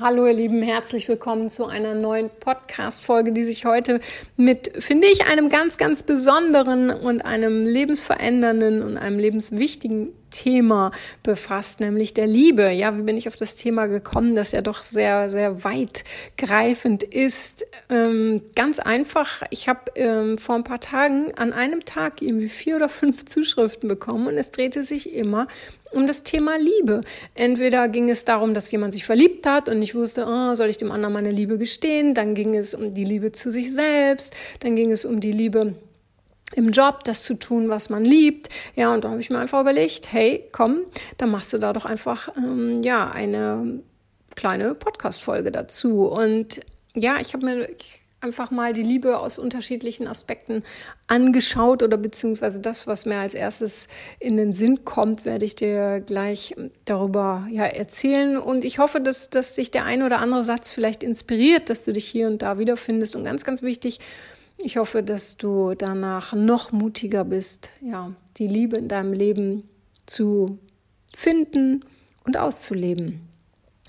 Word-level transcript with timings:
Hallo 0.00 0.28
ihr 0.28 0.32
Lieben, 0.32 0.62
herzlich 0.62 1.08
willkommen 1.08 1.48
zu 1.48 1.66
einer 1.66 1.92
neuen 1.92 2.30
Podcast-Folge, 2.30 3.32
die 3.32 3.42
sich 3.42 3.64
heute 3.64 3.98
mit, 4.36 4.70
finde 4.78 5.08
ich, 5.08 5.26
einem 5.26 5.48
ganz, 5.48 5.76
ganz 5.76 6.04
besonderen 6.04 6.90
und 6.90 7.22
einem 7.22 7.66
lebensverändernden 7.66 8.84
und 8.84 8.96
einem 8.96 9.18
lebenswichtigen 9.18 10.10
Thema 10.30 10.92
befasst, 11.22 11.80
nämlich 11.80 12.14
der 12.14 12.26
Liebe. 12.26 12.70
Ja, 12.70 12.96
wie 12.96 13.02
bin 13.02 13.16
ich 13.16 13.28
auf 13.28 13.36
das 13.36 13.54
Thema 13.54 13.86
gekommen, 13.86 14.34
das 14.34 14.52
ja 14.52 14.60
doch 14.60 14.82
sehr, 14.82 15.30
sehr 15.30 15.64
weitgreifend 15.64 17.02
ist? 17.02 17.66
Ähm, 17.88 18.42
ganz 18.54 18.78
einfach, 18.78 19.42
ich 19.50 19.68
habe 19.68 19.92
ähm, 19.94 20.38
vor 20.38 20.54
ein 20.54 20.64
paar 20.64 20.80
Tagen 20.80 21.32
an 21.36 21.52
einem 21.52 21.84
Tag 21.84 22.22
irgendwie 22.22 22.48
vier 22.48 22.76
oder 22.76 22.88
fünf 22.88 23.24
Zuschriften 23.24 23.88
bekommen 23.88 24.26
und 24.26 24.36
es 24.36 24.50
drehte 24.50 24.82
sich 24.82 25.12
immer 25.14 25.48
um 25.92 26.06
das 26.06 26.22
Thema 26.22 26.58
Liebe. 26.58 27.00
Entweder 27.34 27.88
ging 27.88 28.10
es 28.10 28.24
darum, 28.24 28.54
dass 28.54 28.70
jemand 28.70 28.92
sich 28.92 29.04
verliebt 29.04 29.46
hat 29.46 29.68
und 29.68 29.80
ich 29.82 29.94
wusste, 29.94 30.26
oh, 30.28 30.54
soll 30.54 30.68
ich 30.68 30.76
dem 30.76 30.90
anderen 30.90 31.14
meine 31.14 31.30
Liebe 31.30 31.58
gestehen? 31.58 32.14
Dann 32.14 32.34
ging 32.34 32.54
es 32.54 32.74
um 32.74 32.92
die 32.92 33.04
Liebe 33.04 33.32
zu 33.32 33.50
sich 33.50 33.74
selbst, 33.74 34.34
dann 34.60 34.76
ging 34.76 34.92
es 34.92 35.04
um 35.04 35.20
die 35.20 35.32
Liebe 35.32 35.74
im 36.54 36.70
Job 36.70 37.04
das 37.04 37.22
zu 37.22 37.34
tun, 37.34 37.68
was 37.68 37.90
man 37.90 38.04
liebt. 38.04 38.48
Ja, 38.74 38.92
und 38.94 39.04
da 39.04 39.10
habe 39.10 39.20
ich 39.20 39.30
mir 39.30 39.38
einfach 39.38 39.60
überlegt, 39.60 40.12
hey, 40.12 40.46
komm, 40.52 40.80
dann 41.16 41.30
machst 41.30 41.52
du 41.52 41.58
da 41.58 41.72
doch 41.72 41.84
einfach 41.84 42.28
ähm, 42.36 42.82
ja 42.82 43.10
eine 43.10 43.80
kleine 44.36 44.74
Podcast-Folge 44.74 45.50
dazu. 45.50 46.06
Und 46.06 46.60
ja, 46.94 47.20
ich 47.20 47.34
habe 47.34 47.44
mir 47.44 47.68
einfach 48.20 48.50
mal 48.50 48.72
die 48.72 48.82
Liebe 48.82 49.18
aus 49.18 49.38
unterschiedlichen 49.38 50.08
Aspekten 50.08 50.64
angeschaut 51.06 51.82
oder 51.82 51.96
beziehungsweise 51.96 52.60
das, 52.60 52.86
was 52.86 53.06
mir 53.06 53.18
als 53.18 53.34
erstes 53.34 53.86
in 54.18 54.36
den 54.36 54.52
Sinn 54.52 54.84
kommt, 54.84 55.24
werde 55.24 55.44
ich 55.44 55.54
dir 55.54 56.00
gleich 56.00 56.54
darüber 56.84 57.46
ja 57.50 57.64
erzählen. 57.64 58.36
Und 58.36 58.64
ich 58.64 58.78
hoffe, 58.78 59.00
dass, 59.00 59.30
dass 59.30 59.54
dich 59.54 59.70
der 59.70 59.84
ein 59.84 60.02
oder 60.02 60.18
andere 60.18 60.42
Satz 60.42 60.70
vielleicht 60.70 61.02
inspiriert, 61.02 61.70
dass 61.70 61.84
du 61.84 61.92
dich 61.92 62.06
hier 62.06 62.26
und 62.26 62.42
da 62.42 62.58
wiederfindest. 62.58 63.14
Und 63.14 63.24
ganz, 63.24 63.44
ganz 63.44 63.62
wichtig, 63.62 64.00
ich 64.58 64.76
hoffe, 64.76 65.02
dass 65.02 65.36
du 65.36 65.74
danach 65.74 66.32
noch 66.34 66.72
mutiger 66.72 67.24
bist, 67.24 67.70
ja, 67.80 68.12
die 68.36 68.48
Liebe 68.48 68.76
in 68.76 68.88
deinem 68.88 69.12
Leben 69.12 69.68
zu 70.06 70.58
finden 71.14 71.84
und 72.24 72.36
auszuleben. 72.36 73.20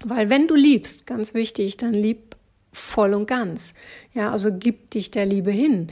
Weil 0.03 0.29
wenn 0.29 0.47
du 0.47 0.55
liebst, 0.55 1.05
ganz 1.07 1.33
wichtig, 1.33 1.77
dann 1.77 1.93
lieb 1.93 2.35
voll 2.71 3.13
und 3.13 3.27
ganz. 3.27 3.73
Ja, 4.13 4.31
also 4.31 4.49
gib 4.57 4.91
dich 4.91 5.11
der 5.11 5.25
Liebe 5.25 5.51
hin. 5.51 5.87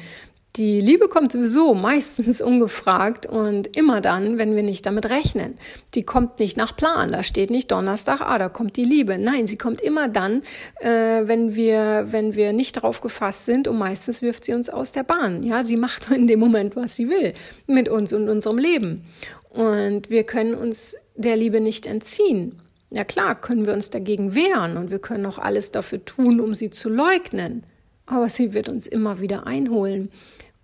Die 0.58 0.82
Liebe 0.82 1.08
kommt 1.08 1.32
sowieso 1.32 1.76
meistens 1.76 2.42
ungefragt 2.52 3.28
und 3.28 3.78
immer 3.78 4.02
dann, 4.02 4.40
wenn 4.40 4.56
wir 4.56 4.64
nicht 4.64 4.88
damit 4.88 5.08
rechnen. 5.08 5.60
Die 5.94 6.02
kommt 6.02 6.40
nicht 6.40 6.58
nach 6.58 6.76
Plan. 6.76 7.12
Da 7.12 7.22
steht 7.22 7.52
nicht 7.52 7.72
Donnerstag, 7.72 8.22
ah, 8.22 8.40
da 8.40 8.50
kommt 8.50 8.76
die 8.76 8.84
Liebe. 8.84 9.20
Nein, 9.20 9.46
sie 9.46 9.58
kommt 9.58 9.80
immer 9.80 10.08
dann, 10.08 10.42
äh, 10.80 11.28
wenn 11.28 11.54
wir, 11.54 12.08
wenn 12.10 12.34
wir 12.34 12.54
nicht 12.54 12.76
darauf 12.78 13.02
gefasst 13.02 13.46
sind 13.46 13.68
und 13.68 13.78
meistens 13.78 14.24
wirft 14.24 14.46
sie 14.46 14.54
uns 14.54 14.72
aus 14.72 14.92
der 14.92 15.04
Bahn. 15.04 15.44
Ja, 15.44 15.64
sie 15.64 15.78
macht 15.78 16.10
in 16.10 16.26
dem 16.26 16.40
Moment, 16.40 16.76
was 16.76 16.96
sie 16.96 17.08
will 17.08 17.34
mit 17.68 17.88
uns 17.88 18.12
und 18.12 18.28
unserem 18.28 18.58
Leben. 18.58 19.04
Und 19.52 20.10
wir 20.10 20.24
können 20.24 20.56
uns 20.56 20.98
der 21.16 21.38
Liebe 21.38 21.62
nicht 21.62 21.86
entziehen. 21.86 22.62
Ja 22.90 23.04
klar, 23.04 23.40
können 23.40 23.68
wir 23.68 23.74
uns 23.74 23.92
dagegen 23.92 24.34
wehren 24.34 24.78
und 24.78 24.90
wir 24.90 25.00
können 25.00 25.26
auch 25.28 25.38
alles 25.38 25.72
dafür 25.72 26.04
tun, 26.04 26.40
um 26.40 26.56
sie 26.56 26.72
zu 26.72 26.90
leugnen. 26.90 27.64
Aber 28.08 28.30
sie 28.30 28.54
wird 28.54 28.70
uns 28.70 28.88
immer 28.88 29.20
wieder 29.20 29.46
einholen. 29.46 30.10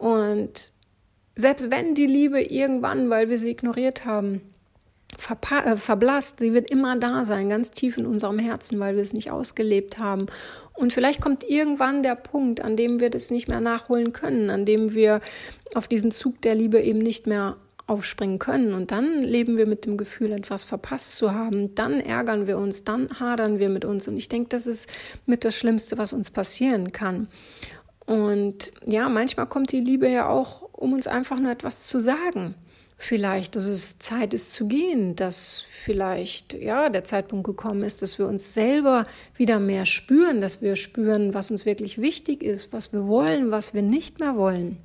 Und 0.04 0.74
selbst 1.34 1.72
wenn 1.72 1.96
die 1.96 2.08
Liebe 2.08 2.42
irgendwann, 2.42 3.10
weil 3.10 3.30
wir 3.30 3.38
sie 3.38 3.52
ignoriert 3.52 4.04
haben, 4.04 4.42
äh, 5.14 5.78
verblasst, 5.78 6.42
sie 6.42 6.52
wird 6.52 6.70
immer 6.70 6.98
da 6.98 7.24
sein, 7.24 7.50
ganz 7.50 7.72
tief 7.72 7.98
in 7.98 8.06
unserem 8.06 8.38
Herzen, 8.38 8.82
weil 8.82 8.96
wir 8.96 9.02
es 9.02 9.14
nicht 9.14 9.32
ausgelebt 9.32 10.00
haben. 10.00 10.26
Und 10.74 10.92
vielleicht 10.92 11.22
kommt 11.22 11.50
irgendwann 11.50 12.04
der 12.04 12.16
Punkt, 12.16 12.60
an 12.60 12.76
dem 12.76 13.00
wir 13.00 13.12
das 13.12 13.32
nicht 13.32 13.48
mehr 13.48 13.62
nachholen 13.62 14.12
können, 14.12 14.50
an 14.50 14.66
dem 14.66 14.94
wir 14.94 15.22
auf 15.74 15.88
diesen 15.88 16.12
Zug 16.12 16.42
der 16.42 16.56
Liebe 16.56 16.82
eben 16.82 17.00
nicht 17.00 17.26
mehr 17.26 17.56
aufspringen 17.88 18.40
können. 18.40 18.74
Und 18.74 18.92
dann 18.92 19.22
leben 19.22 19.56
wir 19.58 19.68
mit 19.68 19.86
dem 19.86 19.96
Gefühl, 19.96 20.34
etwas 20.34 20.66
verpasst 20.66 21.16
zu 21.16 21.34
haben. 21.34 21.76
Dann 21.76 22.02
ärgern 22.02 22.46
wir 22.46 22.58
uns, 22.58 22.84
dann 22.84 23.22
hadern 23.22 23.58
wir 23.60 23.70
mit 23.70 23.86
uns. 23.86 24.10
Und 24.10 24.18
ich 24.18 24.28
denke, 24.28 24.50
das 24.50 24.68
ist 24.68 24.90
mit 25.26 25.46
das 25.46 25.56
Schlimmste, 25.56 25.98
was 25.98 26.12
uns 26.12 26.30
passieren 26.30 26.92
kann. 26.92 27.30
Und 28.06 28.72
ja, 28.86 29.08
manchmal 29.10 29.48
kommt 29.48 29.72
die 29.72 29.80
Liebe 29.80 30.10
ja 30.10 30.28
auch, 30.28 30.62
um 30.74 30.94
uns 30.94 31.08
einfach 31.08 31.40
nur 31.40 31.52
etwas 31.52 31.86
zu 31.86 32.00
sagen. 32.00 32.56
Vielleicht, 32.98 33.56
dass 33.56 33.66
es 33.66 34.00
Zeit 34.00 34.34
ist 34.34 34.54
zu 34.54 34.68
gehen, 34.68 35.16
dass 35.16 35.66
vielleicht 35.70 36.54
ja 36.54 36.90
der 36.90 37.04
Zeitpunkt 37.04 37.46
gekommen 37.46 37.84
ist, 37.84 38.02
dass 38.02 38.18
wir 38.18 38.28
uns 38.28 38.54
selber 38.54 39.08
wieder 39.36 39.60
mehr 39.60 39.86
spüren, 39.86 40.40
dass 40.40 40.62
wir 40.62 40.76
spüren, 40.76 41.34
was 41.34 41.52
uns 41.52 41.66
wirklich 41.66 42.00
wichtig 42.00 42.44
ist, 42.44 42.72
was 42.72 42.94
wir 42.94 43.08
wollen, 43.08 43.52
was 43.52 43.74
wir 43.74 43.82
nicht 43.82 44.20
mehr 44.20 44.38
wollen. 44.38 44.78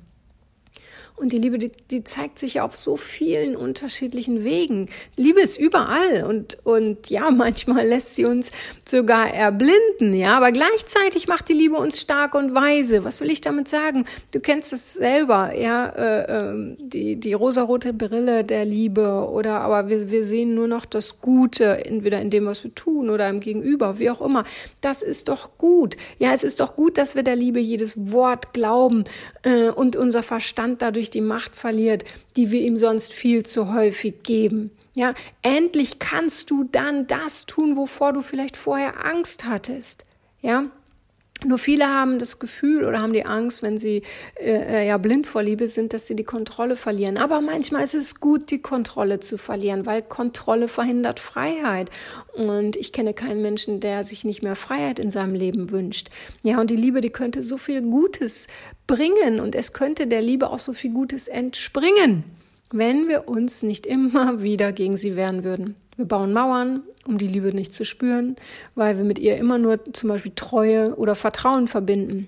Und 1.19 1.33
die 1.33 1.37
Liebe, 1.37 1.59
die, 1.59 1.71
die 1.91 2.05
zeigt 2.05 2.39
sich 2.39 2.61
auf 2.61 2.77
so 2.77 2.95
vielen 2.95 3.57
unterschiedlichen 3.57 4.45
Wegen. 4.45 4.89
Liebe 5.17 5.41
ist 5.41 5.59
überall 5.59 6.23
und, 6.23 6.57
und 6.63 7.09
ja, 7.09 7.29
manchmal 7.35 7.85
lässt 7.85 8.15
sie 8.15 8.23
uns 8.23 8.51
sogar 8.87 9.33
erblinden, 9.33 10.13
ja, 10.13 10.37
aber 10.37 10.53
gleichzeitig 10.53 11.27
macht 11.27 11.49
die 11.49 11.53
Liebe 11.53 11.75
uns 11.75 11.99
stark 11.99 12.35
und 12.35 12.55
weise. 12.55 13.03
Was 13.03 13.19
will 13.19 13.29
ich 13.29 13.41
damit 13.41 13.67
sagen? 13.67 14.05
Du 14.31 14.39
kennst 14.39 14.71
es 14.71 14.93
selber, 14.93 15.53
ja, 15.53 15.89
äh, 15.89 16.51
äh, 16.51 16.77
die, 16.79 17.17
die 17.17 17.33
rosarote 17.33 17.91
Brille 17.91 18.45
der 18.45 18.63
Liebe 18.63 19.27
oder 19.29 19.59
aber 19.59 19.89
wir, 19.89 20.09
wir 20.11 20.23
sehen 20.23 20.55
nur 20.55 20.69
noch 20.69 20.85
das 20.85 21.19
Gute, 21.19 21.85
entweder 21.85 22.21
in 22.21 22.29
dem, 22.29 22.45
was 22.45 22.63
wir 22.63 22.73
tun 22.73 23.09
oder 23.09 23.27
im 23.27 23.41
Gegenüber, 23.41 23.99
wie 23.99 24.09
auch 24.09 24.21
immer. 24.21 24.45
Das 24.79 25.01
ist 25.01 25.27
doch 25.27 25.57
gut. 25.57 25.97
Ja, 26.17 26.31
es 26.33 26.45
ist 26.45 26.61
doch 26.61 26.77
gut, 26.77 26.97
dass 26.97 27.15
wir 27.15 27.23
der 27.23 27.35
Liebe 27.35 27.59
jedes 27.59 28.11
Wort 28.13 28.53
glauben 28.53 29.03
äh, 29.43 29.69
und 29.69 29.97
unser 29.97 30.23
Verstand 30.23 30.81
dadurch 30.81 31.08
nicht 31.09 31.13
die 31.15 31.21
Macht 31.21 31.55
verliert, 31.55 32.03
die 32.35 32.51
wir 32.51 32.61
ihm 32.61 32.77
sonst 32.77 33.13
viel 33.13 33.43
zu 33.43 33.73
häufig 33.73 34.21
geben. 34.23 34.71
Ja, 34.93 35.13
endlich 35.41 35.97
kannst 35.97 36.51
du 36.51 36.65
dann 36.65 37.07
das 37.07 37.45
tun, 37.45 37.75
wovor 37.75 38.13
du 38.13 38.21
vielleicht 38.21 38.57
vorher 38.57 39.05
Angst 39.05 39.45
hattest. 39.45 40.05
Ja, 40.41 40.65
nur 41.45 41.57
viele 41.57 41.87
haben 41.87 42.19
das 42.19 42.39
Gefühl 42.39 42.83
oder 42.83 43.01
haben 43.01 43.13
die 43.13 43.25
Angst, 43.25 43.63
wenn 43.63 43.77
sie 43.77 44.03
äh, 44.39 44.85
ja 44.85 44.97
blind 44.97 45.25
vor 45.25 45.41
Liebe 45.41 45.69
sind, 45.69 45.93
dass 45.93 46.05
sie 46.05 46.15
die 46.15 46.25
Kontrolle 46.25 46.75
verlieren. 46.75 47.17
Aber 47.17 47.39
manchmal 47.39 47.83
ist 47.83 47.93
es 47.93 48.19
gut, 48.19 48.51
die 48.51 48.61
Kontrolle 48.61 49.21
zu 49.21 49.37
verlieren, 49.37 49.85
weil 49.85 50.01
Kontrolle 50.01 50.67
verhindert 50.67 51.21
Freiheit. 51.21 51.89
Und 52.33 52.75
ich 52.75 52.91
kenne 52.91 53.13
keinen 53.13 53.41
Menschen, 53.41 53.79
der 53.79 54.03
sich 54.03 54.25
nicht 54.25 54.43
mehr 54.43 54.57
Freiheit 54.57 54.99
in 54.99 55.11
seinem 55.11 55.33
Leben 55.33 55.71
wünscht. 55.71 56.09
Ja, 56.43 56.59
und 56.59 56.69
die 56.69 56.75
Liebe, 56.75 56.99
die 56.99 57.09
könnte 57.09 57.41
so 57.41 57.57
viel 57.57 57.81
Gutes 57.83 58.47
bringen 58.85 59.39
und 59.39 59.55
es 59.55 59.71
könnte 59.71 60.07
der 60.07 60.21
Liebe 60.21 60.49
auch 60.49 60.59
so 60.59 60.73
viel 60.73 60.91
Gutes 60.91 61.27
entspringen 61.29 62.38
wenn 62.71 63.07
wir 63.07 63.27
uns 63.27 63.63
nicht 63.63 63.85
immer 63.85 64.41
wieder 64.41 64.71
gegen 64.71 64.97
sie 64.97 65.15
wehren 65.15 65.43
würden. 65.43 65.75
Wir 65.95 66.05
bauen 66.05 66.31
Mauern, 66.31 66.83
um 67.05 67.17
die 67.17 67.27
Liebe 67.27 67.53
nicht 67.53 67.73
zu 67.73 67.83
spüren, 67.83 68.35
weil 68.75 68.97
wir 68.97 69.03
mit 69.03 69.19
ihr 69.19 69.37
immer 69.37 69.57
nur 69.57 69.79
zum 69.93 70.09
Beispiel 70.09 70.31
Treue 70.35 70.95
oder 70.95 71.15
Vertrauen 71.15 71.67
verbinden. 71.67 72.27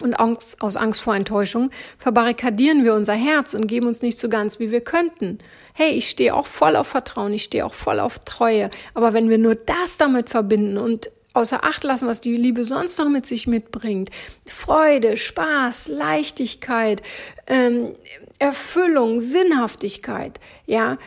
Und 0.00 0.18
aus 0.18 0.76
Angst 0.76 1.00
vor 1.00 1.14
Enttäuschung 1.14 1.70
verbarrikadieren 1.98 2.82
wir 2.82 2.94
unser 2.94 3.14
Herz 3.14 3.54
und 3.54 3.66
geben 3.68 3.86
uns 3.86 4.02
nicht 4.02 4.18
so 4.18 4.28
ganz, 4.28 4.58
wie 4.58 4.70
wir 4.70 4.80
könnten. 4.80 5.38
Hey, 5.74 5.90
ich 5.90 6.08
stehe 6.08 6.34
auch 6.34 6.46
voll 6.46 6.76
auf 6.76 6.88
Vertrauen, 6.88 7.32
ich 7.32 7.44
stehe 7.44 7.64
auch 7.64 7.74
voll 7.74 8.00
auf 8.00 8.18
Treue. 8.20 8.70
Aber 8.94 9.12
wenn 9.12 9.28
wir 9.28 9.38
nur 9.38 9.54
das 9.54 9.98
damit 9.98 10.30
verbinden 10.30 10.76
und 10.76 11.10
außer 11.34 11.64
Acht 11.64 11.84
lassen, 11.84 12.08
was 12.08 12.20
die 12.20 12.36
Liebe 12.36 12.64
sonst 12.64 12.98
noch 12.98 13.08
mit 13.08 13.26
sich 13.26 13.46
mitbringt. 13.46 14.10
Freude, 14.46 15.16
Spaß, 15.16 15.88
Leichtigkeit, 15.88 17.02
ähm, 17.46 17.94
Erfüllung, 18.42 19.20
Sinnhaftigkeit, 19.20 20.40
ja, 20.66 20.98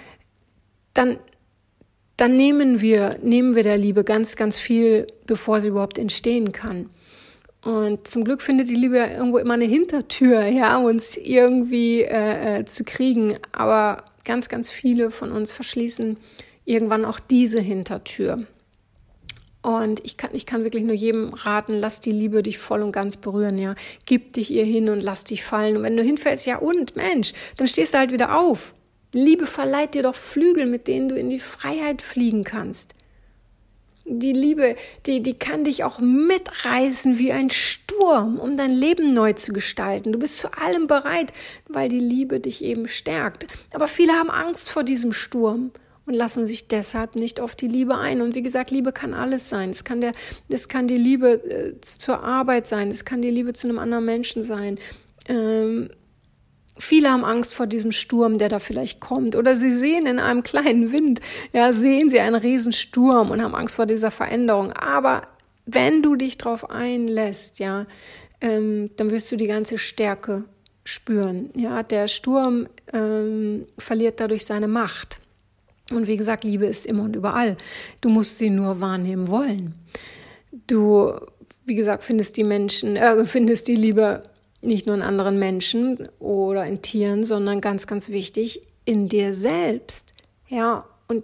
dann, 0.94 1.20
dann 2.16 2.38
nehmen 2.38 2.80
wir, 2.80 3.20
nehmen 3.22 3.56
wir 3.56 3.64
der 3.64 3.78
Liebe 3.78 4.06
ganz, 4.06 4.38
ganz 4.38 4.58
viel, 4.58 5.08
bevor 5.28 5.60
sie 5.60 5.68
überhaupt 5.68 5.98
entstehen 5.98 6.54
kann. 6.54 6.90
Und 7.62 8.08
zum 8.08 8.24
Glück 8.24 8.42
findet 8.42 8.70
die 8.70 8.76
Liebe 8.76 8.96
ja 8.96 9.08
irgendwo 9.08 9.38
immer 9.38 9.56
eine 9.56 9.66
Hintertür, 9.66 10.46
ja, 10.46 10.78
uns 10.78 11.18
irgendwie 11.18 12.04
äh, 12.04 12.60
äh, 12.60 12.66
zu 12.66 12.86
kriegen. 12.86 13.38
Aber 13.52 14.06
ganz, 14.24 14.48
ganz 14.48 14.70
viele 14.70 15.12
von 15.12 15.34
uns 15.34 15.52
verschließen 15.52 16.16
irgendwann 16.64 17.04
auch 17.04 17.20
diese 17.20 17.60
Hintertür. 17.60 18.48
Und 19.66 20.06
ich 20.06 20.16
kann, 20.16 20.30
ich 20.34 20.46
kann 20.46 20.64
wirklich 20.64 20.84
nur 20.84 20.94
jedem 20.94 21.34
raten, 21.34 21.80
lass 21.80 22.00
die 22.00 22.12
Liebe 22.12 22.44
dich 22.44 22.60
voll 22.60 22.84
und 22.84 22.92
ganz 22.92 23.18
berühren, 23.18 23.58
ja. 23.58 23.74
Gib 24.06 24.34
dich 24.34 24.52
ihr 24.52 24.64
hin 24.64 24.90
und 24.90 25.02
lass 25.02 25.24
dich 25.24 25.44
fallen. 25.44 25.78
Und 25.78 25.82
wenn 25.82 25.98
du 25.98 26.04
hinfällst, 26.04 26.46
ja 26.46 26.58
und, 26.58 26.96
Mensch, 26.96 27.34
dann 27.58 27.66
stehst 27.66 27.96
du 27.96 27.98
halt 27.98 28.12
wieder 28.12 28.38
auf. 28.38 28.76
Liebe 29.12 29.48
verleiht 29.48 29.96
dir 29.96 30.04
doch 30.04 30.14
Flügel, 30.14 30.68
mit 30.68 30.88
denen 30.88 31.10
du 31.10 31.16
in 31.16 31.32
die 31.32 31.40
Freiheit 31.40 32.04
fliegen 32.04 32.44
kannst. 32.44 32.94
Die 34.06 34.34
Liebe, 34.34 34.76
die, 35.08 35.24
die 35.24 35.34
kann 35.34 35.64
dich 35.64 35.84
auch 35.84 35.98
mitreißen 35.98 37.18
wie 37.18 37.32
ein 37.32 37.50
Sturm, 37.50 38.38
um 38.38 38.58
dein 38.58 38.72
Leben 38.72 39.14
neu 39.14 39.34
zu 39.34 39.52
gestalten. 39.52 40.12
Du 40.12 40.20
bist 40.20 40.38
zu 40.38 40.56
allem 40.56 40.86
bereit, 40.86 41.34
weil 41.68 41.90
die 41.90 42.00
Liebe 42.00 42.40
dich 42.40 42.64
eben 42.64 42.88
stärkt. 42.88 43.48
Aber 43.74 43.88
viele 43.88 44.14
haben 44.14 44.30
Angst 44.30 44.70
vor 44.70 44.84
diesem 44.84 45.12
Sturm 45.12 45.72
und 46.06 46.14
lassen 46.14 46.46
sich 46.48 46.68
deshalb 46.68 47.16
nicht 47.16 47.40
auf 47.40 47.56
die 47.56 47.68
Liebe 47.68 47.98
ein. 47.98 48.22
Und 48.22 48.36
wie 48.36 48.44
gesagt, 48.44 48.72
Liebe 48.72 48.92
kann 48.92 49.14
alles 49.14 49.50
sein. 49.50 49.72
Es 49.72 49.84
kann 49.84 50.02
der, 50.02 50.14
es 50.50 50.68
kann 50.68 50.88
die 50.88 50.98
Liebe 50.98 51.44
äh, 51.44 51.82
zur 51.82 52.24
Arbeit 52.24 52.68
sein. 52.68 52.90
Es 52.90 53.06
kann 53.06 53.22
die 53.22 53.32
Liebe 53.32 53.54
zu 53.54 53.68
einem 53.68 53.80
anderen 53.80 54.06
Menschen 54.06 54.44
sein. 54.44 54.78
Ähm, 55.28 55.90
Viele 56.78 57.10
haben 57.10 57.24
Angst 57.24 57.54
vor 57.54 57.68
diesem 57.68 57.94
Sturm, 57.94 58.38
der 58.38 58.50
da 58.50 58.60
vielleicht 58.60 59.00
kommt. 59.00 59.36
Oder 59.36 59.56
sie 59.56 59.72
sehen 59.72 60.06
in 60.06 60.20
einem 60.20 60.44
kleinen 60.44 60.92
Wind, 60.92 61.22
ja, 61.54 61.72
sehen 61.72 62.10
sie 62.10 62.20
einen 62.20 62.36
Riesensturm 62.36 63.32
und 63.32 63.42
haben 63.42 63.56
Angst 63.56 63.76
vor 63.76 63.86
dieser 63.86 64.12
Veränderung. 64.12 64.74
Aber 64.74 65.28
wenn 65.66 66.02
du 66.04 66.16
dich 66.16 66.38
darauf 66.38 66.70
einlässt, 66.70 67.60
ja, 67.60 67.86
ähm, 68.42 68.92
dann 68.98 69.10
wirst 69.10 69.32
du 69.32 69.38
die 69.38 69.48
ganze 69.48 69.78
Stärke 69.78 70.44
spüren. 70.84 71.50
Ja, 71.56 71.82
der 71.82 72.10
Sturm 72.10 72.68
ähm, 72.92 73.66
verliert 73.78 74.20
dadurch 74.20 74.46
seine 74.46 74.68
Macht. 74.68 75.20
Und 75.92 76.08
wie 76.08 76.18
gesagt, 76.18 76.44
Liebe 76.44 76.66
ist 76.66 76.86
immer 76.86 77.04
und 77.04 77.16
überall. 77.16 77.58
Du 78.02 78.10
musst 78.10 78.38
sie 78.38 78.50
nur 78.50 78.82
wahrnehmen 78.82 79.28
wollen. 79.28 79.76
Du, 80.68 81.14
wie 81.66 81.76
gesagt, 81.76 82.04
findest 82.04 82.38
die 82.38 82.44
Menschen, 82.44 82.96
äh, 82.96 83.26
findest 83.26 83.68
die 83.68 83.76
Liebe 83.76 84.24
nicht 84.62 84.88
nur 84.88 84.96
in 84.96 85.04
anderen 85.04 85.38
Menschen 85.38 86.10
oder 86.20 86.66
in 86.66 86.82
Tieren, 86.82 87.24
sondern 87.24 87.62
ganz, 87.62 87.86
ganz 87.86 88.10
wichtig 88.10 88.64
in 88.84 89.08
dir 89.08 89.34
selbst. 89.36 90.14
Ja, 90.48 90.86
und 91.08 91.24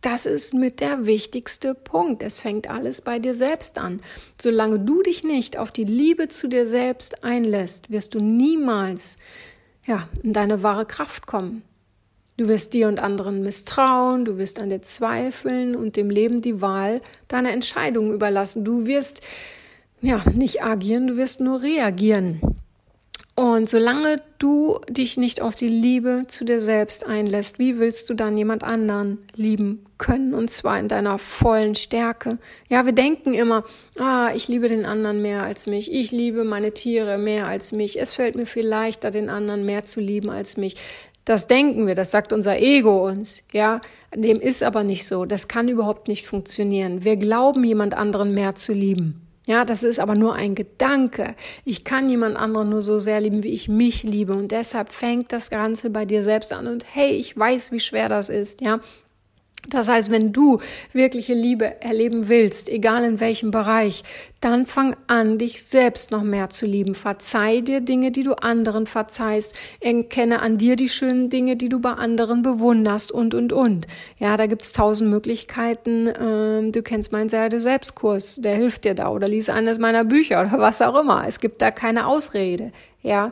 das 0.00 0.26
ist 0.26 0.54
mit 0.54 0.80
der 0.80 1.06
wichtigste 1.06 1.74
Punkt. 1.74 2.22
Es 2.22 2.40
fängt 2.40 2.68
alles 2.68 3.02
bei 3.02 3.18
dir 3.18 3.34
selbst 3.34 3.78
an. 3.78 4.00
Solange 4.40 4.78
du 4.80 5.02
dich 5.02 5.24
nicht 5.24 5.56
auf 5.56 5.72
die 5.72 5.84
Liebe 5.84 6.28
zu 6.28 6.48
dir 6.48 6.66
selbst 6.66 7.24
einlässt, 7.24 7.90
wirst 7.90 8.14
du 8.14 8.20
niemals 8.20 9.16
ja, 9.84 10.08
in 10.22 10.32
deine 10.32 10.62
wahre 10.62 10.86
Kraft 10.86 11.26
kommen. 11.26 11.62
Du 12.36 12.48
wirst 12.48 12.74
dir 12.74 12.88
und 12.88 12.98
anderen 12.98 13.42
misstrauen, 13.42 14.26
du 14.26 14.36
wirst 14.36 14.60
an 14.60 14.68
dir 14.68 14.82
zweifeln 14.82 15.74
und 15.74 15.96
dem 15.96 16.10
Leben 16.10 16.42
die 16.42 16.60
Wahl 16.60 17.00
deiner 17.28 17.50
Entscheidungen 17.50 18.12
überlassen. 18.12 18.64
Du 18.64 18.86
wirst 18.86 19.22
ja 20.02 20.22
nicht 20.34 20.62
agieren, 20.62 21.06
du 21.06 21.16
wirst 21.16 21.40
nur 21.40 21.62
reagieren. 21.62 22.40
Und 23.38 23.68
solange 23.68 24.22
du 24.38 24.80
dich 24.88 25.18
nicht 25.18 25.42
auf 25.42 25.54
die 25.54 25.68
Liebe 25.68 26.24
zu 26.26 26.46
dir 26.46 26.58
selbst 26.58 27.06
einlässt, 27.06 27.58
wie 27.58 27.78
willst 27.78 28.08
du 28.08 28.14
dann 28.14 28.38
jemand 28.38 28.64
anderen 28.64 29.18
lieben 29.34 29.84
können? 29.98 30.32
Und 30.32 30.50
zwar 30.50 30.80
in 30.80 30.88
deiner 30.88 31.18
vollen 31.18 31.74
Stärke. 31.74 32.38
Ja, 32.70 32.86
wir 32.86 32.92
denken 32.92 33.34
immer, 33.34 33.64
ah, 33.98 34.30
ich 34.34 34.48
liebe 34.48 34.70
den 34.70 34.86
anderen 34.86 35.20
mehr 35.20 35.42
als 35.42 35.66
mich. 35.66 35.92
Ich 35.92 36.12
liebe 36.12 36.44
meine 36.44 36.72
Tiere 36.72 37.18
mehr 37.18 37.46
als 37.46 37.72
mich. 37.72 38.00
Es 38.00 38.12
fällt 38.12 38.36
mir 38.36 38.46
viel 38.46 38.66
leichter, 38.66 39.10
den 39.10 39.28
anderen 39.28 39.66
mehr 39.66 39.84
zu 39.84 40.00
lieben 40.00 40.30
als 40.30 40.56
mich. 40.56 40.76
Das 41.26 41.48
denken 41.48 41.88
wir, 41.88 41.96
das 41.96 42.12
sagt 42.12 42.32
unser 42.32 42.58
Ego 42.58 43.06
uns, 43.06 43.42
ja. 43.52 43.80
Dem 44.14 44.40
ist 44.40 44.62
aber 44.62 44.84
nicht 44.84 45.06
so. 45.06 45.26
Das 45.26 45.48
kann 45.48 45.68
überhaupt 45.68 46.08
nicht 46.08 46.26
funktionieren. 46.26 47.04
Wir 47.04 47.16
glauben, 47.16 47.64
jemand 47.64 47.94
anderen 47.94 48.32
mehr 48.32 48.54
zu 48.54 48.72
lieben. 48.72 49.26
Ja, 49.46 49.64
das 49.64 49.82
ist 49.82 50.00
aber 50.00 50.14
nur 50.14 50.34
ein 50.34 50.54
Gedanke. 50.54 51.34
Ich 51.64 51.84
kann 51.84 52.08
jemand 52.08 52.36
anderen 52.36 52.70
nur 52.70 52.82
so 52.82 52.98
sehr 52.98 53.20
lieben, 53.20 53.42
wie 53.42 53.52
ich 53.52 53.68
mich 53.68 54.04
liebe. 54.04 54.34
Und 54.34 54.52
deshalb 54.52 54.92
fängt 54.92 55.32
das 55.32 55.50
Ganze 55.50 55.90
bei 55.90 56.04
dir 56.04 56.22
selbst 56.22 56.52
an. 56.52 56.68
Und 56.68 56.84
hey, 56.94 57.10
ich 57.12 57.36
weiß, 57.36 57.72
wie 57.72 57.80
schwer 57.80 58.08
das 58.08 58.28
ist, 58.28 58.60
ja. 58.60 58.80
Das 59.70 59.88
heißt, 59.88 60.10
wenn 60.10 60.32
du 60.32 60.60
wirkliche 60.92 61.34
Liebe 61.34 61.82
erleben 61.82 62.28
willst, 62.28 62.68
egal 62.68 63.04
in 63.04 63.20
welchem 63.20 63.50
Bereich, 63.50 64.04
dann 64.40 64.66
fang 64.66 64.96
an, 65.06 65.38
dich 65.38 65.64
selbst 65.64 66.10
noch 66.10 66.22
mehr 66.22 66.50
zu 66.50 66.66
lieben. 66.66 66.94
Verzeih 66.94 67.62
dir 67.62 67.80
Dinge, 67.80 68.12
die 68.12 68.22
du 68.22 68.34
anderen 68.34 68.86
verzeihst. 68.86 69.54
Erkenne 69.80 70.40
an 70.40 70.58
dir 70.58 70.76
die 70.76 70.88
schönen 70.88 71.30
Dinge, 71.30 71.56
die 71.56 71.68
du 71.68 71.80
bei 71.80 71.92
anderen 71.92 72.42
bewunderst 72.42 73.10
und, 73.10 73.34
und, 73.34 73.52
und. 73.52 73.86
Ja, 74.18 74.36
da 74.36 74.46
gibt's 74.46 74.72
tausend 74.72 75.10
Möglichkeiten. 75.10 76.12
Ähm, 76.18 76.72
du 76.72 76.82
kennst 76.82 77.12
meinen 77.12 77.28
Selbstkurs, 77.28 78.36
der 78.36 78.54
hilft 78.54 78.84
dir 78.84 78.94
da. 78.94 79.08
Oder 79.10 79.26
lies 79.26 79.48
eines 79.48 79.78
meiner 79.78 80.04
Bücher 80.04 80.40
oder 80.42 80.58
was 80.58 80.82
auch 80.82 81.00
immer. 81.00 81.26
Es 81.26 81.40
gibt 81.40 81.60
da 81.60 81.70
keine 81.70 82.06
Ausrede. 82.06 82.72
Ja, 83.02 83.30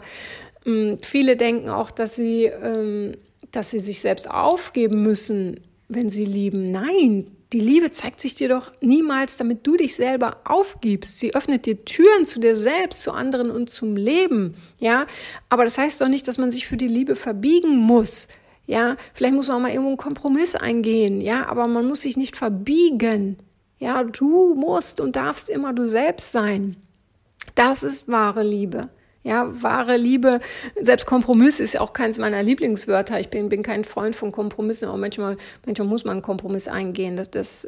ähm, 0.67 0.99
viele 1.01 1.37
denken 1.37 1.69
auch, 1.69 1.91
dass 1.91 2.17
sie, 2.17 2.45
ähm, 2.47 3.13
dass 3.53 3.71
sie 3.71 3.79
sich 3.79 4.01
selbst 4.01 4.31
aufgeben 4.31 5.03
müssen 5.03 5.61
wenn 5.89 6.11
sie 6.11 6.25
lieben. 6.25 6.71
Nein, 6.71 7.31
die 7.53 7.61
Liebe 7.61 7.91
zeigt 7.91 8.21
sich 8.21 8.35
dir 8.35 8.49
doch 8.49 8.73
niemals, 8.81 9.37
damit 9.37 9.67
du 9.67 9.77
dich 9.77 9.95
selber 9.95 10.39
aufgibst. 10.45 11.21
Sie 11.21 11.35
öffnet 11.35 11.67
dir 11.67 11.85
Türen 11.85 12.27
zu 12.27 12.41
dir 12.41 12.57
selbst, 12.57 13.03
zu 13.03 13.13
anderen 13.13 13.51
und 13.51 13.71
zum 13.71 13.97
Leben. 13.97 14.57
Ja, 14.79 15.07
aber 15.49 15.65
das 15.65 15.79
heißt 15.79 16.01
doch 16.01 16.09
nicht, 16.09 16.27
dass 16.27 16.39
man 16.39 16.51
sich 16.51 16.67
für 16.67 16.77
die 16.77 16.89
Liebe 16.89 17.15
verbiegen 17.15 17.77
muss. 17.77 18.29
Ja, 18.67 18.97
vielleicht 19.13 19.35
muss 19.35 19.49
man 19.49 19.63
mal 19.63 19.69
irgendwo 19.69 19.91
einen 19.91 19.97
Kompromiss 19.99 20.57
eingehen. 20.57 21.21
Ja, 21.21 21.47
aber 21.47 21.69
man 21.69 21.87
muss 21.87 22.01
sich 22.01 22.17
nicht 22.17 22.37
verbiegen. 22.37 23.37
Ja, 23.79 24.03
du 24.03 24.55
musst 24.55 25.01
und 25.01 25.17
darfst 25.17 25.49
immer 25.49 25.73
du 25.75 25.87
selbst 25.89 26.33
sein. 26.33 26.77
Das 27.55 27.83
ist 27.83 28.09
wahre 28.09 28.43
Liebe. 28.43 28.89
Ja, 29.25 29.51
wahre 29.63 29.97
Liebe, 29.97 30.41
selbst 30.79 31.07
Kompromiss 31.07 31.59
ist 31.59 31.81
auch 31.81 31.95
keins 31.95 32.19
meiner 32.19 32.43
Lieblingswörter. 32.43 33.19
Ich 33.21 33.31
bin, 33.31 33.49
bin 33.49 33.63
kein 33.63 33.85
Freund 33.85 34.15
von 34.15 34.33
Kompromissen, 34.33 34.87
aber 34.87 34.99
manchmal, 34.99 35.39
manchmal 35.65 35.89
muss 35.89 36.05
man 36.05 36.13
einen 36.13 36.23
Kompromiss 36.23 36.69
eingehen. 36.69 37.17
Das, 37.17 37.31
das 37.31 37.67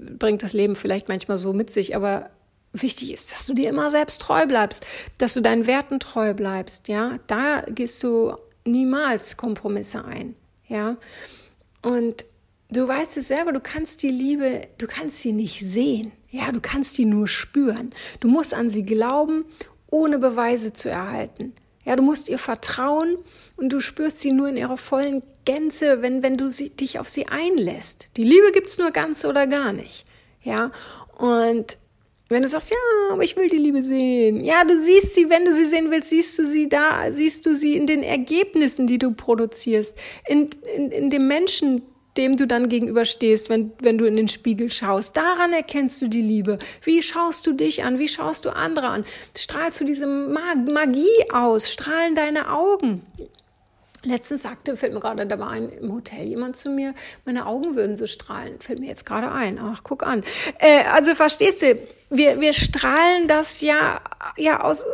bringt 0.00 0.42
das 0.42 0.52
Leben 0.52 0.74
vielleicht 0.74 1.08
manchmal 1.08 1.38
so 1.38 1.52
mit 1.52 1.70
sich, 1.70 1.94
aber 1.94 2.30
wichtig 2.72 3.14
ist, 3.14 3.30
dass 3.30 3.46
du 3.46 3.54
dir 3.54 3.70
immer 3.70 3.88
selbst 3.92 4.20
treu 4.20 4.46
bleibst, 4.46 4.84
dass 5.18 5.32
du 5.32 5.40
deinen 5.40 5.68
Werten 5.68 6.00
treu 6.00 6.34
bleibst, 6.34 6.88
ja. 6.88 7.20
Da 7.28 7.62
gehst 7.68 8.02
du 8.02 8.34
niemals 8.64 9.36
Kompromisse 9.36 10.04
ein, 10.04 10.34
ja. 10.66 10.96
Und 11.82 12.26
du 12.70 12.88
weißt 12.88 13.16
es 13.16 13.28
selber, 13.28 13.52
du 13.52 13.60
kannst 13.60 14.02
die 14.02 14.10
Liebe, 14.10 14.62
du 14.78 14.88
kannst 14.88 15.20
sie 15.20 15.32
nicht 15.32 15.60
sehen. 15.60 16.10
Ja, 16.30 16.50
du 16.52 16.60
kannst 16.60 16.94
sie 16.94 17.06
nur 17.06 17.28
spüren. 17.28 17.90
Du 18.20 18.28
musst 18.28 18.52
an 18.52 18.68
sie 18.68 18.84
glauben 18.84 19.46
ohne 19.96 20.18
Beweise 20.18 20.72
zu 20.72 20.90
erhalten. 20.90 21.54
Ja, 21.84 21.96
du 21.96 22.02
musst 22.02 22.28
ihr 22.28 22.38
vertrauen 22.38 23.16
und 23.56 23.72
du 23.72 23.80
spürst 23.80 24.18
sie 24.20 24.32
nur 24.32 24.48
in 24.48 24.56
ihrer 24.56 24.76
vollen 24.76 25.22
Gänze, 25.44 26.02
wenn, 26.02 26.22
wenn 26.22 26.36
du 26.36 26.50
sie, 26.50 26.70
dich 26.70 26.98
auf 26.98 27.08
sie 27.08 27.28
einlässt. 27.28 28.08
Die 28.16 28.24
Liebe 28.24 28.52
gibt's 28.52 28.76
nur 28.76 28.90
ganz 28.90 29.24
oder 29.24 29.46
gar 29.46 29.72
nicht. 29.72 30.04
Ja, 30.42 30.72
und 31.16 31.78
wenn 32.28 32.42
du 32.42 32.48
sagst, 32.48 32.70
ja, 32.70 32.76
aber 33.12 33.22
ich 33.22 33.36
will 33.36 33.48
die 33.48 33.56
Liebe 33.56 33.82
sehen. 33.82 34.44
Ja, 34.44 34.64
du 34.64 34.80
siehst 34.80 35.14
sie, 35.14 35.30
wenn 35.30 35.44
du 35.44 35.54
sie 35.54 35.64
sehen 35.64 35.90
willst, 35.90 36.10
siehst 36.10 36.36
du 36.38 36.44
sie 36.44 36.68
da, 36.68 37.12
siehst 37.12 37.46
du 37.46 37.54
sie 37.54 37.76
in 37.76 37.86
den 37.86 38.02
Ergebnissen, 38.02 38.88
die 38.88 38.98
du 38.98 39.12
produzierst, 39.12 39.96
in, 40.26 40.50
in, 40.74 40.90
in 40.90 41.10
dem 41.10 41.28
Menschen, 41.28 41.82
dem 42.16 42.36
du 42.36 42.46
dann 42.46 42.68
gegenüberstehst, 42.68 43.48
wenn, 43.48 43.72
wenn 43.80 43.98
du 43.98 44.06
in 44.06 44.16
den 44.16 44.28
Spiegel 44.28 44.70
schaust. 44.70 45.16
Daran 45.16 45.52
erkennst 45.52 46.00
du 46.02 46.08
die 46.08 46.22
Liebe. 46.22 46.58
Wie 46.82 47.02
schaust 47.02 47.46
du 47.46 47.52
dich 47.52 47.84
an? 47.84 47.98
Wie 47.98 48.08
schaust 48.08 48.44
du 48.44 48.50
andere 48.50 48.88
an? 48.88 49.04
Strahlst 49.36 49.80
du 49.80 49.84
diese 49.84 50.06
Magie 50.06 51.30
aus? 51.32 51.70
Strahlen 51.70 52.14
deine 52.14 52.50
Augen? 52.50 53.02
Letztens 54.06 54.42
sagte, 54.42 54.76
fällt 54.76 54.94
mir 54.94 55.00
gerade 55.00 55.26
dabei 55.26 55.46
ein, 55.46 55.68
im 55.68 55.92
Hotel 55.92 56.28
jemand 56.28 56.56
zu 56.56 56.70
mir, 56.70 56.94
meine 57.24 57.46
Augen 57.46 57.74
würden 57.74 57.96
so 57.96 58.06
strahlen. 58.06 58.60
Fällt 58.60 58.78
mir 58.78 58.86
jetzt 58.86 59.04
gerade 59.04 59.32
ein. 59.32 59.58
Ach, 59.58 59.80
guck 59.82 60.06
an. 60.06 60.22
Äh, 60.58 60.84
also 60.84 61.16
verstehst 61.16 61.62
du, 61.62 61.76
wir, 62.08 62.40
wir 62.40 62.52
strahlen 62.52 63.26
das 63.26 63.60
ja, 63.60 64.00
ja 64.36 64.60
aus, 64.60 64.84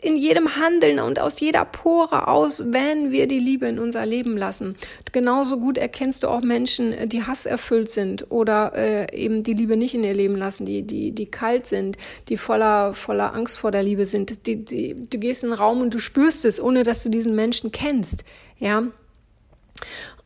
in 0.00 0.16
jedem 0.16 0.54
Handeln 0.56 1.00
und 1.00 1.18
aus 1.18 1.40
jeder 1.40 1.64
Pore 1.64 2.28
aus, 2.28 2.62
wenn 2.72 3.10
wir 3.10 3.26
die 3.26 3.40
Liebe 3.40 3.66
in 3.66 3.80
unser 3.80 4.06
Leben 4.06 4.36
lassen. 4.36 4.76
Genauso 5.10 5.58
gut 5.58 5.76
erkennst 5.76 6.22
du 6.22 6.28
auch 6.28 6.40
Menschen, 6.40 7.08
die 7.08 7.24
hasserfüllt 7.24 7.90
sind 7.90 8.30
oder 8.30 8.74
äh, 8.76 9.16
eben 9.16 9.42
die 9.42 9.54
Liebe 9.54 9.76
nicht 9.76 9.94
in 9.94 10.04
ihr 10.04 10.14
Leben 10.14 10.36
lassen, 10.36 10.64
die, 10.64 10.82
die, 10.82 11.10
die 11.10 11.26
kalt 11.26 11.66
sind, 11.66 11.96
die 12.28 12.36
voller, 12.36 12.94
voller 12.94 13.34
Angst 13.34 13.58
vor 13.58 13.72
der 13.72 13.82
Liebe 13.82 14.06
sind. 14.06 14.46
Die, 14.46 14.64
die, 14.64 14.94
du 15.08 15.18
gehst 15.18 15.42
in 15.42 15.50
den 15.50 15.58
Raum 15.58 15.80
und 15.80 15.92
du 15.92 15.98
spürst 15.98 16.44
es, 16.44 16.62
ohne 16.62 16.84
dass 16.84 17.02
du 17.02 17.08
diesen 17.08 17.34
Menschen 17.34 17.72
kennst. 17.72 18.24
Ja. 18.58 18.84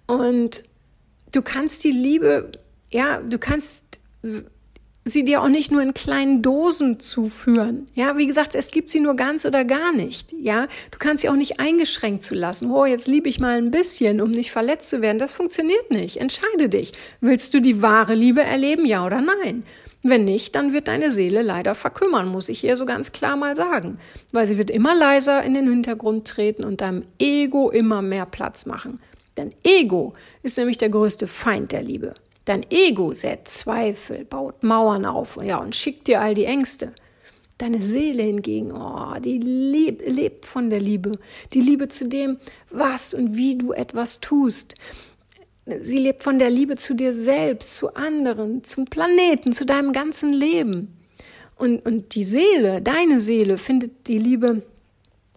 Und 0.07 0.65
du 1.33 1.41
kannst 1.41 1.83
die 1.83 1.93
Liebe, 1.93 2.53
ja, 2.93 3.23
du 3.23 3.39
kannst 3.39 3.85
sie 5.09 5.25
dir 5.25 5.41
auch 5.41 5.49
nicht 5.49 5.71
nur 5.71 5.81
in 5.81 5.95
kleinen 5.95 6.43
Dosen 6.43 6.99
zuführen. 6.99 7.87
Ja, 7.95 8.19
wie 8.19 8.27
gesagt, 8.27 8.55
es 8.55 8.71
gibt 8.71 8.91
sie 8.91 9.01
nur 9.01 9.15
ganz 9.15 9.45
oder 9.45 9.65
gar 9.65 9.93
nicht. 9.93 10.35
Ja, 10.39 10.67
du 10.91 10.99
kannst 10.99 11.23
sie 11.23 11.29
auch 11.29 11.37
nicht 11.37 11.61
eingeschränkt 11.61 12.25
zu 12.25 12.35
lassen. 12.35 12.71
Oh, 12.71 12.85
jetzt 12.85 13.07
liebe 13.07 13.29
ich 13.29 13.39
mal 13.39 13.57
ein 13.57 13.71
bisschen, 13.71 14.21
um 14.21 14.33
nicht 14.33 14.51
verletzt 14.51 14.91
zu 14.91 15.01
werden. 15.01 15.19
Das 15.19 15.33
funktioniert 15.33 15.91
nicht. 15.91 16.17
Entscheide 16.19 16.69
dich. 16.69 16.93
Willst 17.21 17.55
du 17.55 17.61
die 17.61 17.83
wahre 17.83 18.15
Liebe 18.15 18.43
erleben? 18.43 18.85
Ja 18.85 19.07
oder 19.07 19.23
nein? 19.23 19.63
Wenn 20.03 20.25
nicht, 20.25 20.55
dann 20.55 20.73
wird 20.73 20.89
deine 20.89 21.11
Seele 21.11 21.43
leider 21.43 21.75
verkümmern, 21.75 22.29
muss 22.29 22.49
ich 22.49 22.61
hier 22.61 22.77
so 22.77 22.85
ganz 22.85 23.13
klar 23.13 23.37
mal 23.37 23.57
sagen. 23.57 23.99
Weil 24.33 24.47
sie 24.47 24.59
wird 24.59 24.71
immer 24.71 24.95
leiser 24.95 25.43
in 25.43 25.55
den 25.55 25.69
Hintergrund 25.69 26.27
treten 26.27 26.65
und 26.65 26.81
deinem 26.81 27.05
Ego 27.19 27.71
immer 27.71 28.03
mehr 28.03 28.27
Platz 28.27 28.67
machen. 28.67 29.01
Dein 29.37 29.53
Ego 29.65 30.15
ist 30.43 30.59
nämlich 30.59 30.79
der 30.79 30.91
größte 30.91 31.27
Feind 31.27 31.73
der 31.73 31.83
Liebe. 31.83 32.15
Dein 32.47 32.65
Ego 32.71 33.13
sät 33.13 33.49
Zweifel, 33.49 34.25
baut 34.25 34.63
Mauern 34.63 35.05
auf 35.05 35.37
ja, 35.43 35.59
und 35.59 35.75
schickt 35.75 36.07
dir 36.07 36.21
all 36.21 36.33
die 36.33 36.45
Ängste. 36.45 36.93
Deine 37.59 37.83
Seele 37.83 38.23
hingegen, 38.23 38.71
oh, 38.71 39.15
die 39.19 39.39
lebt, 39.39 40.07
lebt 40.07 40.47
von 40.47 40.71
der 40.71 40.79
Liebe. 40.79 41.13
Die 41.53 41.61
Liebe 41.61 41.89
zu 41.89 42.07
dem, 42.07 42.39
was 42.71 43.15
und 43.15 43.35
wie 43.35 43.57
du 43.57 43.73
etwas 43.73 44.21
tust. 44.21 44.77
Sie 45.81 45.99
lebt 45.99 46.23
von 46.23 46.39
der 46.39 46.51
Liebe 46.51 46.77
zu 46.77 46.95
dir 46.95 47.13
selbst, 47.13 47.75
zu 47.75 47.95
anderen, 47.95 48.63
zum 48.63 48.85
Planeten, 48.85 49.53
zu 49.53 49.67
deinem 49.67 49.93
ganzen 49.93 50.33
Leben. 50.33 50.97
Und, 51.57 51.85
und 51.85 52.15
die 52.15 52.23
Seele, 52.23 52.81
deine 52.81 53.19
Seele, 53.19 53.59
findet 53.59 54.07
die 54.07 54.19
Liebe 54.19 54.63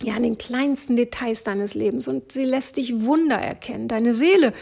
ja 0.03 0.15
in 0.15 0.23
den 0.23 0.37
kleinsten 0.37 0.95
Details 0.95 1.43
deines 1.43 1.73
Lebens 1.73 2.07
und 2.07 2.31
sie 2.31 2.45
lässt 2.45 2.77
dich 2.77 3.03
Wunder 3.03 3.37
erkennen. 3.37 3.87
Deine 3.87 4.13
Seele, 4.13 4.53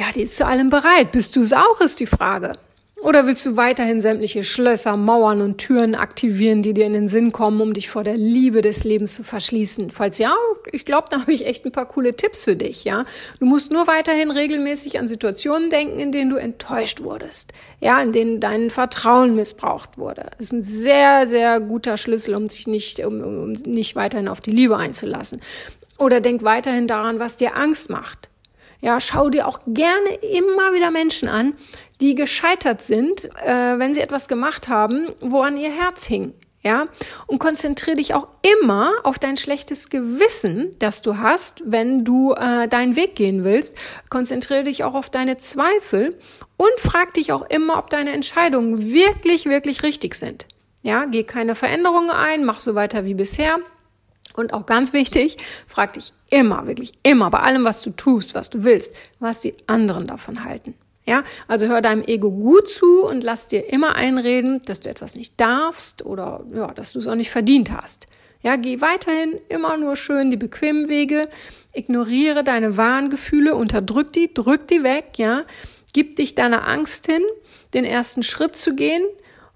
ja, 0.00 0.06
die 0.12 0.22
ist 0.22 0.36
zu 0.36 0.46
allem 0.46 0.70
bereit. 0.70 1.12
Bist 1.12 1.36
du 1.36 1.42
es 1.42 1.52
auch, 1.52 1.80
ist 1.80 2.00
die 2.00 2.06
Frage. 2.06 2.54
Oder 3.02 3.26
willst 3.26 3.44
du 3.46 3.56
weiterhin 3.56 4.00
sämtliche 4.00 4.44
Schlösser, 4.44 4.96
Mauern 4.96 5.40
und 5.40 5.58
Türen 5.58 5.94
aktivieren, 5.94 6.62
die 6.62 6.74
dir 6.74 6.84
in 6.86 6.92
den 6.92 7.08
Sinn 7.08 7.32
kommen, 7.32 7.60
um 7.60 7.72
dich 7.72 7.88
vor 7.88 8.04
der 8.04 8.16
Liebe 8.16 8.60
des 8.62 8.84
Lebens 8.84 9.14
zu 9.14 9.22
verschließen? 9.22 9.90
Falls 9.90 10.18
ja, 10.18 10.34
ich 10.70 10.84
glaube, 10.84 11.08
da 11.10 11.20
habe 11.20 11.32
ich 11.32 11.46
echt 11.46 11.64
ein 11.64 11.72
paar 11.72 11.86
coole 11.86 12.14
Tipps 12.14 12.44
für 12.44 12.56
dich, 12.56 12.84
ja. 12.84 13.04
Du 13.40 13.46
musst 13.46 13.72
nur 13.72 13.86
weiterhin 13.86 14.30
regelmäßig 14.30 14.98
an 14.98 15.08
Situationen 15.08 15.70
denken, 15.70 15.98
in 15.98 16.12
denen 16.12 16.30
du 16.30 16.36
enttäuscht 16.36 17.02
wurdest, 17.02 17.52
ja, 17.80 18.00
in 18.00 18.12
denen 18.12 18.40
dein 18.40 18.68
Vertrauen 18.68 19.34
missbraucht 19.34 19.96
wurde. 19.98 20.26
Das 20.36 20.46
ist 20.46 20.52
ein 20.52 20.62
sehr, 20.62 21.28
sehr 21.28 21.60
guter 21.60 21.96
Schlüssel, 21.96 22.34
um 22.34 22.48
sich 22.48 22.66
nicht, 22.66 23.00
um, 23.00 23.22
um 23.22 23.52
nicht 23.52 23.96
weiterhin 23.96 24.28
auf 24.28 24.40
die 24.42 24.52
Liebe 24.52 24.76
einzulassen. 24.76 25.40
Oder 25.98 26.20
denk 26.20 26.42
weiterhin 26.42 26.86
daran, 26.86 27.18
was 27.18 27.36
dir 27.36 27.56
Angst 27.56 27.90
macht. 27.90 28.29
Ja, 28.80 28.98
schau 29.00 29.28
dir 29.28 29.46
auch 29.46 29.60
gerne 29.66 30.14
immer 30.22 30.72
wieder 30.72 30.90
Menschen 30.90 31.28
an, 31.28 31.54
die 32.00 32.14
gescheitert 32.14 32.82
sind, 32.82 33.26
äh, 33.44 33.78
wenn 33.78 33.94
sie 33.94 34.00
etwas 34.00 34.26
gemacht 34.26 34.68
haben, 34.68 35.08
woran 35.20 35.56
ihr 35.56 35.70
Herz 35.70 36.04
hing. 36.06 36.34
Ja, 36.62 36.88
und 37.26 37.38
konzentriere 37.38 37.96
dich 37.96 38.12
auch 38.12 38.28
immer 38.42 38.92
auf 39.02 39.18
dein 39.18 39.38
schlechtes 39.38 39.88
Gewissen, 39.88 40.72
das 40.78 41.00
du 41.00 41.16
hast, 41.16 41.62
wenn 41.64 42.04
du 42.04 42.34
äh, 42.34 42.68
deinen 42.68 42.96
Weg 42.96 43.14
gehen 43.14 43.44
willst. 43.44 43.74
Konzentriere 44.10 44.64
dich 44.64 44.84
auch 44.84 44.92
auf 44.92 45.08
deine 45.08 45.38
Zweifel 45.38 46.18
und 46.58 46.72
frag 46.76 47.14
dich 47.14 47.32
auch 47.32 47.48
immer, 47.48 47.78
ob 47.78 47.88
deine 47.88 48.12
Entscheidungen 48.12 48.92
wirklich, 48.92 49.46
wirklich 49.46 49.82
richtig 49.82 50.14
sind. 50.16 50.48
Ja, 50.82 51.06
geh 51.06 51.24
keine 51.24 51.54
Veränderungen 51.54 52.10
ein, 52.10 52.44
mach 52.44 52.60
so 52.60 52.74
weiter 52.74 53.06
wie 53.06 53.14
bisher. 53.14 53.60
Und 54.34 54.52
auch 54.52 54.66
ganz 54.66 54.92
wichtig, 54.92 55.38
frag 55.66 55.94
dich 55.94 56.12
immer, 56.30 56.66
wirklich 56.66 56.92
immer 57.02 57.30
bei 57.30 57.40
allem, 57.40 57.64
was 57.64 57.82
du 57.82 57.90
tust, 57.90 58.34
was 58.34 58.50
du 58.50 58.64
willst, 58.64 58.92
was 59.18 59.40
die 59.40 59.54
anderen 59.66 60.06
davon 60.06 60.44
halten. 60.44 60.74
Ja, 61.06 61.24
also 61.48 61.66
hör 61.66 61.80
deinem 61.80 62.02
Ego 62.02 62.30
gut 62.30 62.68
zu 62.68 63.04
und 63.04 63.24
lass 63.24 63.48
dir 63.48 63.72
immer 63.72 63.96
einreden, 63.96 64.62
dass 64.66 64.80
du 64.80 64.90
etwas 64.90 65.14
nicht 65.14 65.40
darfst 65.40 66.04
oder 66.04 66.44
ja, 66.54 66.68
dass 66.68 66.92
du 66.92 66.98
es 66.98 67.06
auch 67.06 67.14
nicht 67.14 67.30
verdient 67.30 67.72
hast. 67.72 68.06
Ja, 68.42 68.56
geh 68.56 68.80
weiterhin 68.80 69.38
immer 69.48 69.76
nur 69.76 69.96
schön 69.96 70.30
die 70.30 70.36
bequemen 70.36 70.88
Wege, 70.88 71.28
ignoriere 71.72 72.44
deine 72.44 72.76
wahren 72.76 73.10
Gefühle, 73.10 73.54
unterdrück 73.54 74.12
die, 74.12 74.32
drück 74.32 74.68
die 74.68 74.82
weg, 74.82 75.12
ja, 75.16 75.42
gib 75.92 76.16
dich 76.16 76.34
deiner 76.34 76.68
Angst 76.68 77.06
hin, 77.06 77.22
den 77.74 77.84
ersten 77.84 78.22
Schritt 78.22 78.56
zu 78.56 78.74
gehen 78.74 79.02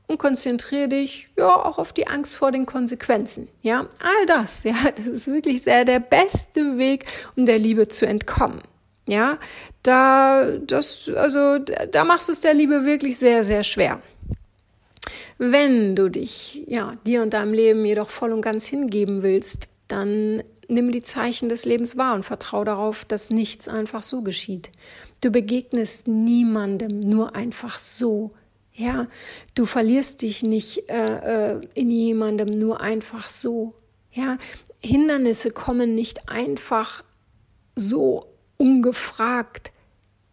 und 0.06 0.18
konzentriere 0.18 0.88
dich 0.88 1.28
ja 1.36 1.46
auch 1.46 1.78
auf 1.78 1.92
die 1.92 2.06
Angst 2.06 2.34
vor 2.36 2.52
den 2.52 2.66
Konsequenzen. 2.66 3.48
Ja, 3.62 3.88
all 4.00 4.26
das, 4.26 4.64
ja, 4.64 4.74
das 4.96 5.06
ist 5.06 5.26
wirklich 5.28 5.62
sehr 5.62 5.84
der 5.84 6.00
beste 6.00 6.78
Weg, 6.78 7.06
um 7.36 7.46
der 7.46 7.58
Liebe 7.58 7.88
zu 7.88 8.06
entkommen. 8.06 8.60
Ja, 9.06 9.38
da, 9.82 10.50
das, 10.58 11.10
also, 11.14 11.58
da 11.58 12.04
machst 12.04 12.28
du 12.28 12.32
es 12.32 12.40
der 12.40 12.54
Liebe 12.54 12.84
wirklich 12.84 13.18
sehr, 13.18 13.44
sehr 13.44 13.62
schwer. 13.62 14.00
Wenn 15.36 15.94
du 15.94 16.08
dich, 16.08 16.64
ja, 16.66 16.94
dir 17.06 17.22
und 17.22 17.34
deinem 17.34 17.52
Leben 17.52 17.84
jedoch 17.84 18.08
voll 18.08 18.32
und 18.32 18.40
ganz 18.40 18.66
hingeben 18.66 19.22
willst, 19.22 19.68
dann 19.88 20.42
nimm 20.68 20.92
die 20.92 21.02
Zeichen 21.02 21.48
des 21.48 21.66
Lebens 21.66 21.96
wahr 21.98 22.14
und 22.14 22.24
vertrau 22.24 22.64
darauf, 22.64 23.04
dass 23.04 23.30
nichts 23.30 23.68
einfach 23.68 24.02
so 24.02 24.22
geschieht. 24.22 24.70
Du 25.20 25.30
begegnest 25.30 26.08
niemandem 26.08 27.00
nur 27.00 27.34
einfach 27.34 27.78
so. 27.78 28.32
Ja, 28.76 29.06
du 29.54 29.66
verlierst 29.66 30.22
dich 30.22 30.42
nicht 30.42 30.90
äh, 30.90 31.52
äh 31.52 31.60
in 31.74 31.90
jemandem 31.90 32.58
nur 32.58 32.80
einfach 32.80 33.30
so. 33.30 33.74
Ja, 34.10 34.36
Hindernisse 34.80 35.50
kommen 35.50 35.94
nicht 35.94 36.28
einfach 36.28 37.04
so 37.76 38.26
ungefragt. 38.56 39.72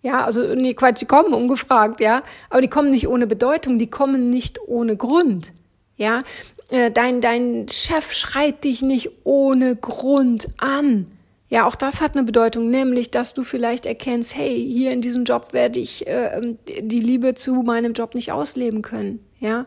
Ja, 0.02 0.26
also 0.26 0.56
nee, 0.56 0.74
Quatsch, 0.74 1.02
die 1.02 1.06
kommen 1.06 1.34
ungefragt, 1.34 2.00
ja, 2.00 2.24
aber 2.50 2.62
die 2.62 2.68
kommen 2.68 2.90
nicht 2.90 3.08
ohne 3.08 3.28
Bedeutung, 3.28 3.78
die 3.78 3.90
kommen 3.90 4.32
nicht 4.32 4.60
ohne 4.68 4.98
Grund. 4.98 5.54
Ja, 5.96 6.24
äh, 6.72 6.90
dein 6.90 7.22
dein 7.22 7.68
Chef 7.70 8.12
schreit 8.12 8.64
dich 8.64 8.82
nicht 8.82 9.12
ohne 9.24 9.76
Grund 9.76 10.48
an. 10.58 11.06
Ja, 11.52 11.68
auch 11.68 11.76
das 11.76 12.00
hat 12.00 12.16
eine 12.16 12.24
Bedeutung, 12.24 12.70
nämlich, 12.70 13.12
dass 13.12 13.34
du 13.34 13.44
vielleicht 13.44 13.86
erkennst, 13.86 14.38
hey, 14.38 14.56
hier 14.56 14.94
in 14.94 15.02
diesem 15.02 15.26
Job 15.26 15.52
werde 15.52 15.82
ich 15.82 16.08
äh, 16.08 16.56
die 16.80 17.02
Liebe 17.02 17.34
zu 17.34 17.56
meinem 17.56 17.92
Job 17.92 18.16
nicht 18.16 18.32
ausleben 18.32 18.82
können. 18.82 19.20
Ja, 19.42 19.66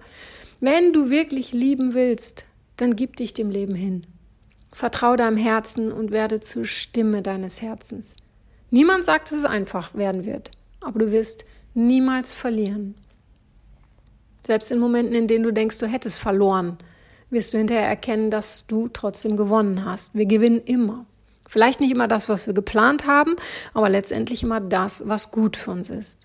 wenn 0.60 0.94
du 0.94 1.10
wirklich 1.10 1.52
lieben 1.52 1.92
willst, 1.92 2.46
dann 2.78 2.96
gib 2.96 3.16
dich 3.16 3.34
dem 3.34 3.50
Leben 3.50 3.74
hin. 3.74 4.00
Vertrau 4.72 5.14
deinem 5.14 5.36
Herzen 5.36 5.92
und 5.92 6.10
werde 6.10 6.40
zur 6.40 6.64
Stimme 6.64 7.20
deines 7.20 7.60
Herzens. 7.60 8.16
Niemand 8.70 9.04
sagt, 9.04 9.30
dass 9.30 9.40
es 9.40 9.44
einfach 9.44 9.94
werden 9.94 10.24
wird, 10.24 10.52
aber 10.80 11.00
du 11.00 11.12
wirst 11.12 11.44
niemals 11.74 12.32
verlieren. 12.32 12.94
Selbst 14.42 14.72
in 14.72 14.78
Momenten, 14.78 15.14
in 15.14 15.26
denen 15.26 15.44
du 15.44 15.52
denkst, 15.52 15.76
du 15.76 15.86
hättest 15.86 16.18
verloren, 16.18 16.78
wirst 17.28 17.52
du 17.52 17.58
hinterher 17.58 17.86
erkennen, 17.86 18.30
dass 18.30 18.66
du 18.66 18.88
trotzdem 18.88 19.36
gewonnen 19.36 19.84
hast. 19.84 20.14
Wir 20.14 20.24
gewinnen 20.24 20.62
immer. 20.64 21.04
Vielleicht 21.48 21.80
nicht 21.80 21.92
immer 21.92 22.08
das, 22.08 22.28
was 22.28 22.46
wir 22.46 22.54
geplant 22.54 23.06
haben, 23.06 23.36
aber 23.74 23.88
letztendlich 23.88 24.42
immer 24.42 24.60
das, 24.60 25.08
was 25.08 25.30
gut 25.30 25.56
für 25.56 25.70
uns 25.70 25.90
ist. 25.90 26.18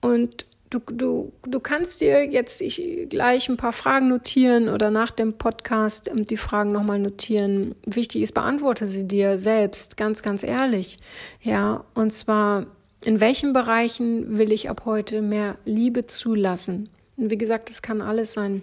Und 0.00 0.46
du, 0.70 0.78
du, 0.78 1.32
du 1.42 1.60
kannst 1.60 2.00
dir 2.00 2.24
jetzt 2.24 2.60
ich, 2.60 3.08
gleich 3.08 3.48
ein 3.48 3.56
paar 3.56 3.72
Fragen 3.72 4.08
notieren 4.08 4.68
oder 4.68 4.90
nach 4.90 5.10
dem 5.10 5.34
Podcast 5.34 6.08
ähm, 6.08 6.24
die 6.24 6.36
Fragen 6.36 6.72
nochmal 6.72 6.98
notieren. 6.98 7.74
Wichtig 7.84 8.22
ist, 8.22 8.32
beantworte 8.32 8.86
sie 8.86 9.06
dir 9.06 9.38
selbst, 9.38 9.96
ganz, 9.96 10.22
ganz 10.22 10.42
ehrlich. 10.42 10.98
Ja, 11.42 11.84
und 11.94 12.12
zwar, 12.12 12.66
in 13.02 13.20
welchen 13.20 13.52
Bereichen 13.52 14.38
will 14.38 14.52
ich 14.52 14.70
ab 14.70 14.82
heute 14.84 15.22
mehr 15.22 15.56
Liebe 15.64 16.06
zulassen? 16.06 16.88
Und 17.16 17.30
wie 17.30 17.38
gesagt, 17.38 17.68
das 17.68 17.82
kann 17.82 18.00
alles 18.00 18.32
sein. 18.32 18.62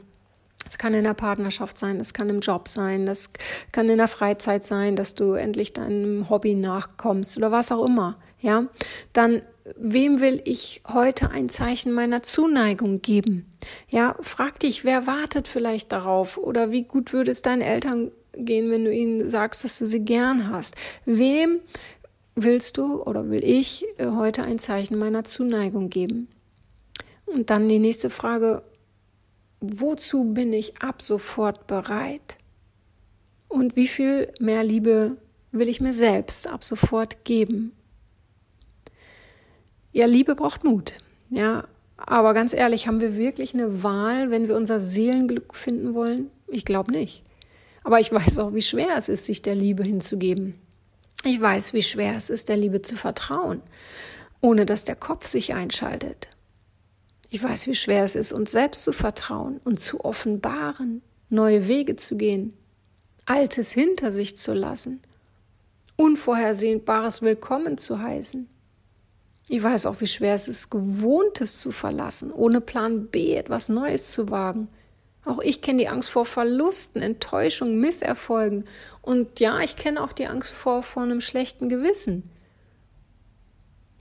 Es 0.70 0.78
kann 0.78 0.94
in 0.94 1.04
der 1.04 1.14
Partnerschaft 1.14 1.78
sein, 1.78 2.00
es 2.00 2.14
kann 2.14 2.30
im 2.30 2.40
Job 2.40 2.68
sein, 2.68 3.06
das 3.06 3.32
kann 3.72 3.90
in 3.90 3.98
der 3.98 4.08
Freizeit 4.08 4.64
sein, 4.64 4.96
dass 4.96 5.16
du 5.16 5.34
endlich 5.34 5.74
deinem 5.74 6.30
Hobby 6.30 6.56
nachkommst 6.56 7.38
oder 7.38 7.52
was 7.52 7.72
auch 7.72 7.86
immer. 7.86 8.18
Ja, 8.40 8.68
dann 9.14 9.42
wem 9.76 10.20
will 10.20 10.42
ich 10.46 10.82
heute 10.88 11.32
ein 11.32 11.50
Zeichen 11.50 11.92
meiner 11.92 12.24
Zuneigung 12.24 13.02
geben? 13.02 13.46
Ja, 13.90 14.16
frag 14.22 14.60
dich, 14.60 14.84
wer 14.84 15.08
wartet 15.08 15.48
vielleicht 15.48 15.92
darauf? 15.92 16.38
Oder 16.38 16.72
wie 16.72 16.84
gut 16.84 17.14
würde 17.14 17.32
es 17.32 17.42
deinen 17.42 17.62
Eltern 17.62 18.12
gehen, 18.34 18.72
wenn 18.72 18.86
du 18.86 18.94
ihnen 18.94 19.30
sagst, 19.30 19.64
dass 19.64 19.80
du 19.80 19.86
sie 19.86 20.06
gern 20.06 20.50
hast? 20.50 20.76
Wem 21.06 21.60
willst 22.36 22.78
du 22.78 23.02
oder 23.02 23.30
will 23.30 23.44
ich 23.44 23.86
äh, 23.98 24.08
heute 24.08 24.44
ein 24.44 24.60
Zeichen 24.60 24.98
meiner 24.98 25.24
Zuneigung 25.24 25.90
geben? 25.90 26.30
Und 27.26 27.50
dann 27.50 27.68
die 27.68 27.80
nächste 27.80 28.10
Frage, 28.10 28.64
wozu 29.60 30.34
bin 30.34 30.54
ich 30.54 30.82
ab 30.82 31.02
sofort 31.02 31.68
bereit? 31.68 32.38
Und 33.48 33.76
wie 33.76 33.88
viel 33.88 34.32
mehr 34.40 34.64
Liebe 34.64 35.18
will 35.52 35.70
ich 35.70 35.82
mir 35.82 35.94
selbst 35.94 36.48
ab 36.48 36.64
sofort 36.64 37.24
geben? 37.24 37.72
Ja, 39.92 40.06
Liebe 40.06 40.36
braucht 40.36 40.64
Mut. 40.64 40.98
Ja, 41.30 41.66
aber 41.98 42.34
ganz 42.34 42.54
ehrlich, 42.54 42.88
haben 42.88 43.02
wir 43.02 43.16
wirklich 43.16 43.54
eine 43.54 43.84
Wahl, 43.84 44.30
wenn 44.30 44.48
wir 44.48 44.56
unser 44.56 44.80
Seelenglück 44.80 45.56
finden 45.56 45.94
wollen? 45.94 46.30
Ich 46.48 46.66
glaube 46.66 46.92
nicht. 46.92 47.24
Aber 47.84 48.00
ich 48.00 48.12
weiß 48.12 48.40
auch, 48.40 48.54
wie 48.54 48.62
schwer 48.62 48.96
es 48.98 49.10
ist, 49.10 49.26
sich 49.26 49.42
der 49.42 49.56
Liebe 49.56 49.84
hinzugeben. 49.84 50.56
Ich 51.24 51.42
weiß, 51.42 51.74
wie 51.74 51.82
schwer 51.82 52.16
es 52.16 52.30
ist, 52.30 52.50
der 52.50 52.58
Liebe 52.58 52.82
zu 52.82 52.96
vertrauen, 52.96 53.62
ohne 54.42 54.66
dass 54.66 54.84
der 54.84 54.96
Kopf 54.96 55.26
sich 55.26 55.54
einschaltet. 55.54 56.30
Ich 57.30 57.44
weiß, 57.44 57.68
wie 57.68 57.76
schwer 57.76 58.04
es 58.04 58.16
ist, 58.16 58.32
uns 58.32 58.52
selbst 58.52 58.84
zu 58.84 58.94
vertrauen 58.94 59.60
und 59.66 59.80
zu 59.80 60.06
offenbaren, 60.06 61.02
neue 61.30 61.68
Wege 61.68 61.98
zu 61.98 62.16
gehen, 62.16 62.54
Altes 63.26 63.72
hinter 63.72 64.14
sich 64.14 64.38
zu 64.38 64.54
lassen, 64.54 65.02
Unvorhersehbares 65.98 67.22
willkommen 67.22 67.78
zu 67.78 68.02
heißen. 68.02 68.48
Ich 69.50 69.62
weiß 69.62 69.88
auch, 69.88 70.00
wie 70.00 70.08
schwer 70.08 70.36
es 70.36 70.48
ist, 70.48 70.70
Gewohntes 70.70 71.60
zu 71.60 71.72
verlassen, 71.72 72.32
ohne 72.32 72.62
Plan 72.62 73.08
B 73.08 73.34
etwas 73.34 73.68
Neues 73.68 74.12
zu 74.14 74.30
wagen. 74.30 74.70
Auch 75.26 75.40
ich 75.40 75.62
kenne 75.62 75.80
die 75.80 75.88
Angst 75.90 76.10
vor 76.10 76.26
Verlusten, 76.26 77.02
Enttäuschungen, 77.02 77.80
Misserfolgen. 77.80 78.64
Und 79.02 79.42
ja, 79.42 79.60
ich 79.60 79.76
kenne 79.76 80.02
auch 80.02 80.14
die 80.14 80.28
Angst 80.28 80.52
vor, 80.52 80.84
vor 80.84 81.04
einem 81.04 81.20
schlechten 81.20 81.68
Gewissen. 81.68 82.30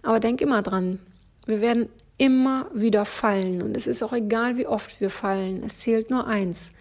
Aber 0.02 0.21
denk 0.21 0.40
immer 0.40 0.62
dran, 0.62 1.00
wir 1.47 1.61
werden 1.61 1.88
immer 2.18 2.66
wieder 2.73 3.04
fallen. 3.04 3.62
Und 3.62 3.76
es 3.76 3.87
ist 3.87 4.02
auch 4.02 4.12
egal, 4.12 4.56
wie 4.56 4.66
oft 4.66 5.00
wir 5.00 5.11
fallen. 5.11 5.62
Es 5.62 5.78
zählt 5.78 6.11
nur 6.11 6.26
eins, 6.26 6.73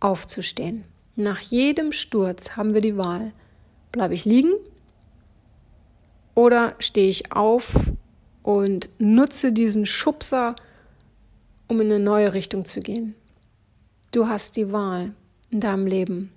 aufzustehen. 0.00 0.84
Nach 1.16 1.40
jedem 1.40 1.92
Sturz 1.92 2.56
haben 2.56 2.74
wir 2.74 2.80
die 2.80 2.96
Wahl. 2.96 3.32
Bleibe 3.90 4.14
ich 4.14 4.24
liegen 4.24 4.52
oder 6.34 6.74
stehe 6.78 7.08
ich 7.08 7.32
auf 7.32 7.74
und 8.42 8.88
nutze 8.98 9.52
diesen 9.52 9.84
Schubser, 9.84 10.56
um 11.68 11.80
in 11.80 11.88
eine 11.88 12.00
neue 12.00 12.32
Richtung 12.32 12.64
zu 12.64 12.80
gehen? 12.80 13.14
Du 14.12 14.28
hast 14.28 14.56
die 14.56 14.72
Wahl 14.72 15.14
in 15.50 15.60
deinem 15.60 15.86
Leben. 15.86 16.32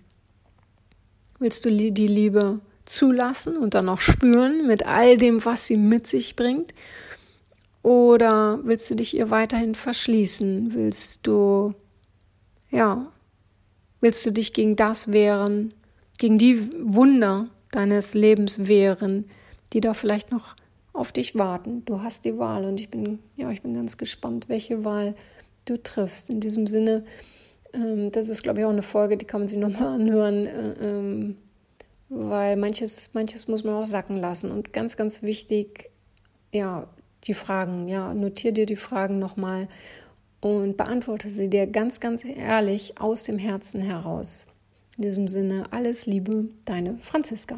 Willst 1.40 1.66
du 1.66 1.70
die 1.72 2.08
Liebe 2.08 2.60
zulassen 2.86 3.58
und 3.58 3.74
dann 3.74 3.90
auch 3.90 4.00
spüren 4.00 4.68
mit 4.68 4.86
all 4.86 5.18
dem, 5.18 5.44
was 5.46 5.68
sie 5.68 5.78
mit 5.78 6.08
sich 6.08 6.36
bringt? 6.36 6.74
Oder 7.86 8.62
willst 8.64 8.90
du 8.90 8.96
dich 8.96 9.16
ihr 9.16 9.30
weiterhin 9.30 9.76
verschließen? 9.76 10.74
Willst 10.74 11.28
du, 11.28 11.76
ja, 12.72 13.12
willst 14.02 14.26
du 14.26 14.32
dich 14.32 14.54
gegen 14.54 14.76
das 14.76 15.12
wehren, 15.12 15.72
gegen 16.18 16.40
die 16.40 16.68
Wunder 16.84 17.48
deines 17.70 18.16
Lebens 18.16 18.68
wehren, 18.68 19.30
die 19.72 19.82
da 19.82 19.94
vielleicht 19.94 20.32
noch 20.32 20.56
auf 20.94 21.12
dich 21.12 21.36
warten. 21.36 21.86
Du 21.86 22.02
hast 22.02 22.26
die 22.26 22.40
Wahl 22.40 22.66
und 22.66 22.80
ich 22.80 22.90
bin, 22.90 23.20
ja, 23.36 23.52
ich 23.52 23.62
bin 23.62 23.76
ganz 23.76 23.98
gespannt, 23.98 24.50
welche 24.50 24.84
Wahl 24.84 25.14
du 25.66 25.78
triffst. 25.78 26.32
In 26.32 26.40
diesem 26.40 26.66
Sinne, 26.66 27.06
ähm, 27.72 28.12
das 28.12 28.30
ist, 28.30 28.42
glaube 28.42 28.62
ich, 28.62 28.66
auch 28.66 28.72
eine 28.72 28.82
Folge, 28.82 29.16
die 29.16 29.26
kann 29.26 29.42
man 29.42 29.48
sich 29.48 29.60
nochmal 29.60 29.90
anhören, 29.90 30.48
äh, 30.48 30.74
ähm, 30.80 31.38
weil 32.10 32.58
manches, 32.58 33.14
manches 33.14 33.48
muss 33.48 33.64
man 33.64 33.76
auch 33.76 33.86
sacken 33.86 34.18
lassen. 34.18 34.50
Und 34.50 34.74
ganz, 34.74 34.98
ganz 34.98 35.22
wichtig, 35.22 35.92
ja, 36.52 36.88
die 37.28 37.34
Fragen, 37.34 37.88
ja, 37.88 38.14
notier 38.14 38.52
dir 38.52 38.66
die 38.66 38.76
Fragen 38.76 39.20
nochmal 39.20 39.68
und 40.42 40.78
beantworte 40.78 41.30
sie 41.30 41.50
dir 41.50 41.68
ganz, 41.68 42.00
ganz 42.00 42.24
ehrlich 42.24 43.00
aus 43.00 43.24
dem 43.24 43.38
Herzen 43.38 43.82
heraus. 43.82 44.46
In 44.98 45.04
diesem 45.04 45.28
Sinne, 45.28 45.66
alles 45.72 46.06
Liebe, 46.06 46.50
deine 46.66 46.98
Franziska. 47.02 47.58